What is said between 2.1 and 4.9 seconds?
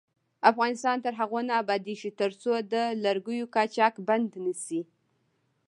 ترڅو د لرګیو قاچاق بند نشي.